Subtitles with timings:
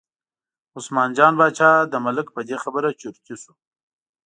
[0.77, 3.53] عثمان جان باچا د ملک په دې خبره چرتي شو.